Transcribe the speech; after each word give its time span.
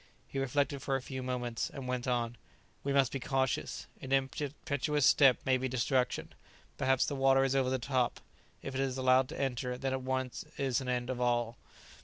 He 0.27 0.39
reflected 0.39 0.81
for 0.81 0.95
a 0.95 0.99
few 1.03 1.21
moments, 1.21 1.69
and 1.69 1.87
went 1.87 2.07
on, 2.07 2.35
"We 2.83 2.91
must 2.91 3.11
be 3.11 3.19
cautious; 3.19 3.85
an 4.01 4.11
impetuous 4.11 5.05
step 5.05 5.37
may 5.45 5.57
be 5.57 5.67
destruction; 5.67 6.33
perhaps 6.75 7.05
the 7.05 7.13
water 7.15 7.43
is 7.43 7.55
over 7.55 7.69
the 7.69 7.77
top; 7.77 8.19
if 8.63 8.73
it 8.73 8.81
is 8.81 8.97
allowed 8.97 9.29
to 9.29 9.39
enter, 9.39 9.77
then 9.77 9.93
at 9.93 10.01
once 10.01 10.43
is 10.57 10.81
an 10.81 10.89
end 10.89 11.11
of 11.11 11.21
all." 11.21 11.55